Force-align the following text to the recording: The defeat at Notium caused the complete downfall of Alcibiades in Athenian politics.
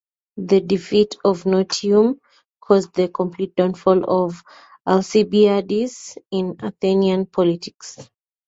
The 0.37 0.61
defeat 0.61 1.13
at 1.23 1.35
Notium 1.45 2.17
caused 2.59 2.95
the 2.95 3.07
complete 3.07 3.55
downfall 3.55 4.03
of 4.09 4.41
Alcibiades 4.87 6.17
in 6.31 6.55
Athenian 6.59 7.27
politics. 7.27 8.09